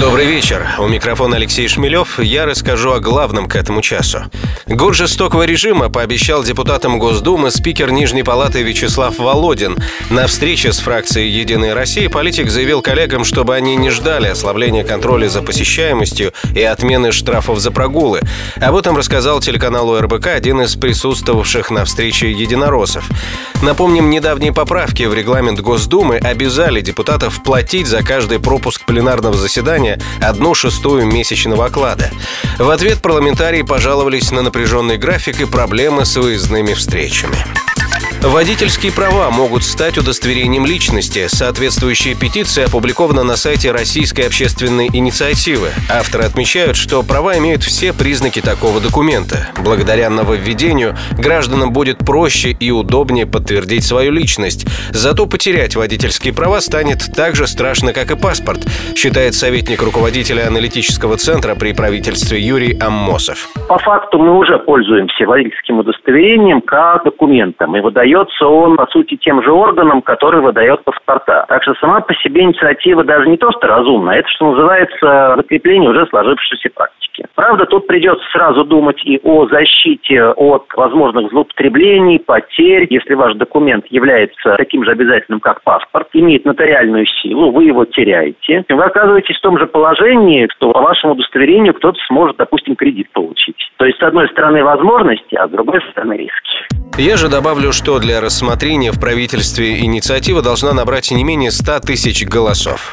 Добрый 0.00 0.26
вечер. 0.26 0.66
У 0.80 0.88
микрофона 0.88 1.36
Алексей 1.36 1.68
Шмелев. 1.68 2.18
Я 2.18 2.46
расскажу 2.46 2.92
о 2.92 3.00
главном 3.00 3.46
к 3.46 3.54
этому 3.54 3.80
часу. 3.80 4.24
Год 4.66 4.94
жестокого 4.94 5.44
режима 5.44 5.88
пообещал 5.88 6.42
депутатам 6.42 6.98
Госдумы 6.98 7.52
спикер 7.52 7.92
Нижней 7.92 8.24
Палаты 8.24 8.62
Вячеслав 8.62 9.18
Володин. 9.18 9.76
На 10.10 10.26
встрече 10.26 10.72
с 10.72 10.80
фракцией 10.80 11.30
«Единая 11.30 11.74
Россия» 11.74 12.10
политик 12.10 12.50
заявил 12.50 12.82
коллегам, 12.82 13.24
чтобы 13.24 13.54
они 13.54 13.76
не 13.76 13.90
ждали 13.90 14.26
ослабления 14.26 14.82
контроля 14.82 15.28
за 15.28 15.42
посещаемостью 15.42 16.32
и 16.54 16.62
отмены 16.62 17.12
штрафов 17.12 17.60
за 17.60 17.70
прогулы. 17.70 18.20
Об 18.56 18.74
этом 18.74 18.96
рассказал 18.96 19.40
телеканалу 19.40 20.00
РБК 20.00 20.28
один 20.28 20.62
из 20.62 20.74
присутствовавших 20.74 21.70
на 21.70 21.84
встрече 21.84 22.32
единороссов. 22.32 23.08
Напомним, 23.62 24.10
недавние 24.10 24.52
поправки 24.52 25.04
в 25.04 25.14
регламент 25.14 25.60
Госдумы 25.60 26.16
обязали 26.16 26.80
депутатов 26.80 27.42
платить 27.44 27.86
за 27.86 28.02
каждый 28.02 28.40
пропуск 28.40 28.84
пленарного 28.84 29.36
заседания 29.36 29.83
населения 29.84 29.98
одну 30.20 30.54
шестую 30.54 31.06
месячного 31.06 31.66
оклада. 31.66 32.10
В 32.58 32.70
ответ 32.70 33.00
парламентарии 33.02 33.62
пожаловались 33.62 34.30
на 34.30 34.42
напряженный 34.42 34.96
график 34.96 35.40
и 35.40 35.44
проблемы 35.44 36.04
с 36.04 36.16
выездными 36.16 36.74
встречами. 36.74 37.36
Водительские 38.24 38.90
права 38.90 39.30
могут 39.30 39.64
стать 39.64 39.98
удостоверением 39.98 40.64
личности. 40.64 41.26
Соответствующая 41.28 42.14
петиция 42.14 42.64
опубликована 42.64 43.22
на 43.22 43.36
сайте 43.36 43.70
Российской 43.70 44.22
общественной 44.22 44.88
инициативы. 44.90 45.68
Авторы 45.92 46.24
отмечают, 46.24 46.76
что 46.76 47.02
права 47.02 47.36
имеют 47.36 47.62
все 47.62 47.92
признаки 47.92 48.40
такого 48.40 48.80
документа. 48.80 49.48
Благодаря 49.62 50.08
нововведению 50.08 50.96
гражданам 51.18 51.70
будет 51.70 51.98
проще 51.98 52.52
и 52.58 52.70
удобнее 52.70 53.26
подтвердить 53.26 53.84
свою 53.84 54.10
личность. 54.10 54.66
Зато 54.90 55.26
потерять 55.26 55.76
водительские 55.76 56.32
права 56.32 56.62
станет 56.62 57.04
так 57.14 57.36
же 57.36 57.46
страшно, 57.46 57.92
как 57.92 58.10
и 58.10 58.16
паспорт, 58.16 58.60
считает 58.96 59.34
советник 59.34 59.82
руководителя 59.82 60.48
аналитического 60.48 61.18
центра 61.18 61.54
при 61.56 61.74
правительстве 61.74 62.40
Юрий 62.40 62.78
Аммосов. 62.78 63.50
По 63.68 63.76
факту 63.76 64.18
мы 64.18 64.38
уже 64.38 64.58
пользуемся 64.60 65.26
водительским 65.26 65.80
удостоверением 65.80 66.62
как 66.62 67.04
документом 67.04 67.76
и 67.76 67.80
выдаем 67.80 68.13
выдается 68.14 68.46
он, 68.46 68.76
по 68.76 68.86
сути, 68.86 69.16
тем 69.16 69.42
же 69.42 69.50
органам, 69.50 70.02
который 70.02 70.40
выдает 70.40 70.82
паспорта. 70.84 71.44
Так 71.48 71.62
что 71.62 71.74
сама 71.74 72.00
по 72.00 72.14
себе 72.14 72.42
инициатива 72.42 73.04
даже 73.04 73.28
не 73.28 73.36
то, 73.36 73.50
что 73.52 73.66
разумная, 73.66 74.18
это, 74.18 74.28
что 74.28 74.52
называется, 74.52 75.34
закрепление 75.36 75.90
уже 75.90 76.06
сложившейся 76.06 76.70
практики. 76.74 77.26
Правда, 77.34 77.64
тут 77.66 77.86
придется 77.86 78.24
сразу 78.32 78.64
думать 78.64 79.00
и 79.04 79.20
о 79.22 79.46
защите 79.46 80.24
от 80.24 80.64
возможных 80.74 81.30
злоупотреблений, 81.30 82.18
потерь. 82.18 82.86
Если 82.90 83.14
ваш 83.14 83.34
документ 83.34 83.86
является 83.88 84.56
таким 84.56 84.84
же 84.84 84.90
обязательным, 84.90 85.40
как 85.40 85.62
паспорт, 85.62 86.08
имеет 86.12 86.44
нотариальную 86.44 87.06
силу, 87.06 87.50
вы 87.50 87.64
его 87.64 87.84
теряете. 87.84 88.64
Вы 88.68 88.82
оказываетесь 88.82 89.36
в 89.36 89.42
том 89.42 89.58
же 89.58 89.66
положении, 89.66 90.48
что 90.56 90.72
по 90.72 90.80
вашему 90.80 91.12
удостоверению 91.12 91.74
кто-то 91.74 91.98
сможет, 92.08 92.36
допустим, 92.36 92.74
кредит 92.74 93.10
получить. 93.12 93.70
То 93.76 93.86
есть, 93.86 93.98
с 93.98 94.02
одной 94.02 94.28
стороны, 94.28 94.64
возможности, 94.64 95.34
а 95.36 95.46
с 95.46 95.50
другой 95.50 95.80
стороны, 95.90 96.14
риски. 96.14 96.73
Я 96.96 97.16
же 97.16 97.28
добавлю, 97.28 97.72
что 97.72 97.98
для 97.98 98.20
рассмотрения 98.20 98.92
в 98.92 99.00
правительстве 99.00 99.80
инициатива 99.80 100.42
должна 100.42 100.72
набрать 100.72 101.10
не 101.10 101.24
менее 101.24 101.50
100 101.50 101.80
тысяч 101.80 102.24
голосов. 102.24 102.92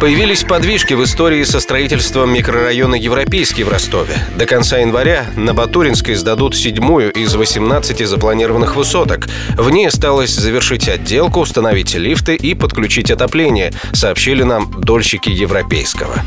Появились 0.00 0.44
подвижки 0.44 0.94
в 0.94 1.04
истории 1.04 1.44
со 1.44 1.60
строительством 1.60 2.32
микрорайона 2.32 2.94
Европейский 2.94 3.64
в 3.64 3.68
Ростове. 3.68 4.14
До 4.36 4.46
конца 4.46 4.78
января 4.78 5.26
на 5.36 5.52
Батуринской 5.52 6.14
сдадут 6.14 6.56
седьмую 6.56 7.12
из 7.12 7.34
18 7.34 8.08
запланированных 8.08 8.76
высоток. 8.76 9.26
В 9.56 9.68
ней 9.68 9.88
осталось 9.88 10.30
завершить 10.30 10.88
отделку, 10.88 11.40
установить 11.40 11.94
лифты 11.96 12.34
и 12.34 12.54
подключить 12.54 13.10
отопление, 13.10 13.74
сообщили 13.92 14.42
нам 14.42 14.70
дольщики 14.80 15.28
Европейского. 15.28 16.22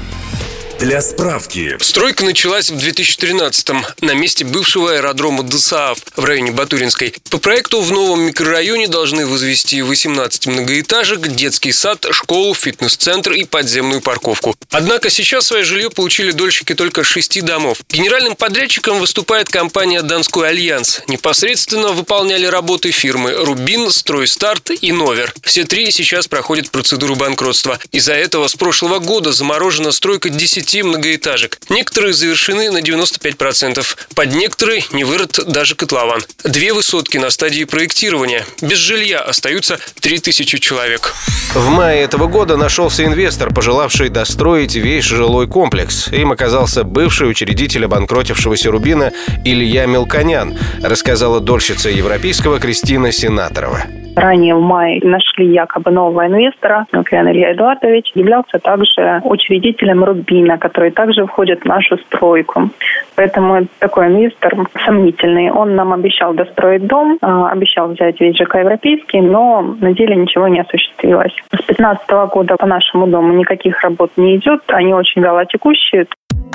Для 0.81 0.99
справки. 0.99 1.77
Стройка 1.79 2.25
началась 2.25 2.71
в 2.71 2.75
2013-м 2.75 3.85
на 4.01 4.15
месте 4.15 4.43
бывшего 4.43 4.93
аэродрома 4.93 5.43
ДСААФ 5.43 5.99
в 6.15 6.25
районе 6.25 6.49
Батуринской. 6.49 7.13
По 7.29 7.37
проекту 7.37 7.81
в 7.81 7.91
новом 7.91 8.21
микрорайоне 8.23 8.87
должны 8.87 9.27
возвести 9.27 9.83
18 9.83 10.47
многоэтажек, 10.47 11.19
детский 11.27 11.71
сад, 11.71 12.07
школу, 12.09 12.55
фитнес-центр 12.55 13.33
и 13.33 13.43
подземную 13.43 14.01
парковку. 14.01 14.55
Однако 14.71 15.11
сейчас 15.11 15.45
свое 15.45 15.65
жилье 15.65 15.91
получили 15.91 16.31
дольщики 16.31 16.73
только 16.73 17.03
шести 17.03 17.41
домов. 17.41 17.81
Генеральным 17.87 18.35
подрядчиком 18.35 18.97
выступает 18.97 19.49
компания 19.49 20.01
«Донской 20.01 20.49
альянс». 20.49 21.01
Непосредственно 21.07 21.89
выполняли 21.89 22.47
работы 22.47 22.89
фирмы 22.89 23.33
«Рубин», 23.33 23.91
«Стройстарт» 23.91 24.71
и 24.81 24.91
«Новер». 24.91 25.31
Все 25.43 25.63
три 25.63 25.91
сейчас 25.91 26.27
проходят 26.27 26.71
процедуру 26.71 27.15
банкротства. 27.15 27.77
Из-за 27.91 28.13
этого 28.13 28.47
с 28.47 28.55
прошлого 28.55 28.97
года 28.97 29.31
заморожена 29.31 29.91
стройка 29.91 30.29
10 30.29 30.70
10 30.71 30.85
многоэтажек. 30.85 31.59
Некоторые 31.69 32.13
завершены 32.13 32.71
на 32.71 32.79
95%. 32.79 33.85
Под 34.15 34.33
некоторые 34.33 34.83
не 34.93 35.03
вырод 35.03 35.39
даже 35.45 35.75
котлован. 35.75 36.21
Две 36.45 36.73
высотки 36.73 37.17
на 37.17 37.29
стадии 37.29 37.65
проектирования. 37.65 38.45
Без 38.61 38.77
жилья 38.77 39.19
остаются 39.19 39.79
3000 39.99 40.59
человек. 40.59 41.13
В 41.53 41.69
мае 41.69 42.03
этого 42.03 42.27
года 42.27 42.55
нашелся 42.55 43.03
инвестор, 43.03 43.53
пожелавший 43.53 44.07
достроить 44.07 44.75
весь 44.75 45.03
жилой 45.03 45.47
комплекс. 45.47 46.07
Им 46.07 46.31
оказался 46.31 46.85
бывший 46.85 47.29
учредитель 47.29 47.85
обанкротившегося 47.85 48.71
Рубина 48.71 49.11
Илья 49.43 49.85
Мелконян, 49.85 50.57
рассказала 50.81 51.41
дольщица 51.41 51.89
европейского 51.89 52.59
Кристина 52.59 53.11
Сенаторова. 53.11 54.00
Ранее 54.15 54.55
в 54.55 54.61
мае 54.61 54.99
нашли 55.03 55.47
якобы 55.47 55.91
нового 55.91 56.27
инвестора. 56.27 56.85
Лукьян 56.93 57.29
Илья 57.29 57.53
Эдуардович 57.53 58.11
являлся 58.15 58.59
также 58.59 59.21
учредителем 59.23 60.03
Рубина, 60.03 60.57
который 60.57 60.91
также 60.91 61.25
входит 61.25 61.61
в 61.61 61.65
нашу 61.65 61.97
стройку. 61.97 62.69
Поэтому 63.15 63.67
такой 63.79 64.07
инвестор 64.07 64.53
сомнительный. 64.85 65.51
Он 65.51 65.75
нам 65.75 65.93
обещал 65.93 66.33
достроить 66.33 66.85
дом, 66.87 67.17
а, 67.21 67.49
обещал 67.49 67.89
взять 67.89 68.19
весь 68.19 68.35
ЖК 68.35 68.55
европейский, 68.55 69.21
но 69.21 69.61
на 69.79 69.93
деле 69.93 70.15
ничего 70.15 70.47
не 70.47 70.59
осуществилось. 70.59 71.33
С 71.53 71.65
2015 71.65 72.27
года 72.27 72.55
по 72.57 72.65
нашему 72.65 73.07
дому 73.07 73.33
никаких 73.33 73.81
работ 73.81 74.11
не 74.17 74.37
идет, 74.37 74.61
они 74.67 74.93
очень 74.93 75.21
вялотекущие. 75.21 76.07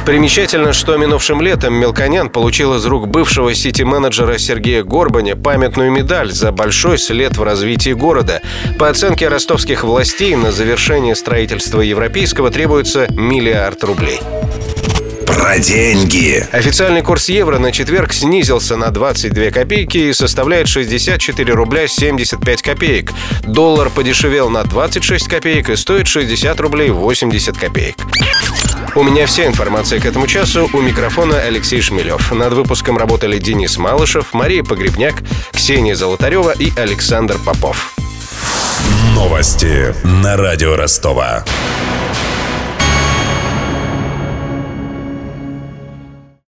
Примечательно, 0.07 0.73
что 0.73 0.97
минувшим 0.97 1.43
летом 1.43 1.75
Мелконян 1.75 2.31
получил 2.31 2.77
из 2.77 2.87
рук 2.87 3.09
бывшего 3.09 3.53
сити-менеджера 3.53 4.39
Сергея 4.39 4.85
Горбаня 4.85 5.35
памятную 5.35 5.91
медаль 5.91 6.31
за 6.31 6.53
большой 6.53 6.97
след 6.97 7.37
в 7.37 7.43
развитии 7.43 7.91
города. 7.91 8.41
По 8.79 8.89
оценке 8.89 9.27
ростовских 9.27 9.83
властей, 9.83 10.37
на 10.37 10.53
завершение 10.53 11.17
строительства 11.17 11.81
европейского 11.81 12.53
требуется 12.53 13.09
миллиард 13.11 13.83
рублей. 13.83 14.21
Про 15.27 15.59
деньги. 15.59 16.47
Официальный 16.53 17.03
курс 17.03 17.29
евро 17.29 17.59
на 17.59 17.73
четверг 17.73 18.13
снизился 18.13 18.77
на 18.77 18.91
22 18.91 19.51
копейки 19.51 19.99
и 19.99 20.13
составляет 20.13 20.69
64 20.69 21.53
рубля 21.53 21.89
75 21.89 22.63
копеек. 22.63 23.11
Доллар 23.43 23.91
подешевел 23.91 24.51
на 24.51 24.63
26 24.63 25.27
копеек 25.27 25.69
и 25.69 25.75
стоит 25.77 26.07
60 26.07 26.61
рублей 26.61 26.91
80 26.91 27.59
копеек. 27.59 27.97
У 28.97 29.03
меня 29.03 29.27
вся 29.27 29.47
информация 29.47 30.01
к 30.01 30.07
этому 30.07 30.27
часу. 30.27 30.71
У 30.73 30.81
микрофона 30.81 31.39
Алексей 31.39 31.83
Шмелев. 31.83 32.33
Над 32.33 32.55
выпуском 32.55 32.97
работали 32.97 33.37
Денис 33.37 33.77
Малышев, 33.77 34.33
Мария 34.33 34.65
Погребняк, 34.65 35.17
Ксения 35.53 35.95
Золотарева 35.95 36.53
и 36.59 36.73
Александр 36.79 37.37
Попов. 37.37 37.93
Новости 39.15 39.95
на 40.03 40.39
радио 40.39 40.77
Ростова. 40.77 41.45